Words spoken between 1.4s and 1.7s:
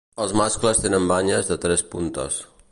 de